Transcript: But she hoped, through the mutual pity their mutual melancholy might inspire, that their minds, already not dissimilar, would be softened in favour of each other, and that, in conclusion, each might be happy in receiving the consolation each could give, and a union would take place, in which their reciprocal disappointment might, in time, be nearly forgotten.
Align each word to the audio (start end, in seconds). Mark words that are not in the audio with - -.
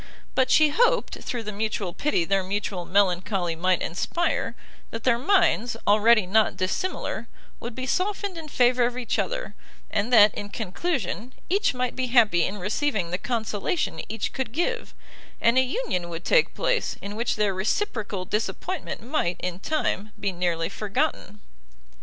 But 0.33 0.49
she 0.49 0.69
hoped, 0.69 1.21
through 1.21 1.43
the 1.43 1.51
mutual 1.51 1.93
pity 1.93 2.25
their 2.25 2.41
mutual 2.43 2.85
melancholy 2.85 3.55
might 3.55 3.83
inspire, 3.83 4.55
that 4.89 5.03
their 5.03 5.19
minds, 5.19 5.77
already 5.85 6.25
not 6.25 6.57
dissimilar, 6.57 7.27
would 7.59 7.75
be 7.75 7.85
softened 7.85 8.35
in 8.35 8.47
favour 8.47 8.87
of 8.87 8.97
each 8.97 9.19
other, 9.19 9.53
and 9.91 10.11
that, 10.11 10.33
in 10.33 10.49
conclusion, 10.49 11.33
each 11.51 11.75
might 11.75 11.95
be 11.95 12.07
happy 12.07 12.43
in 12.47 12.57
receiving 12.57 13.11
the 13.11 13.19
consolation 13.19 14.01
each 14.09 14.33
could 14.33 14.53
give, 14.53 14.95
and 15.39 15.59
a 15.59 15.61
union 15.61 16.09
would 16.09 16.25
take 16.25 16.55
place, 16.55 16.95
in 16.99 17.15
which 17.15 17.35
their 17.35 17.53
reciprocal 17.53 18.25
disappointment 18.25 19.03
might, 19.03 19.37
in 19.39 19.59
time, 19.59 20.13
be 20.19 20.31
nearly 20.31 20.67
forgotten. 20.67 21.41